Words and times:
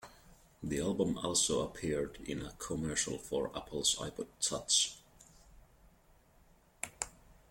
The 0.63 0.81
album 0.81 1.19
also 1.19 1.61
appeared 1.61 2.17
in 2.25 2.41
a 2.43 2.53
commercial 2.53 3.19
for 3.19 3.55
Apple's 3.55 3.95
iPod 3.97 4.25
touch. 4.39 4.95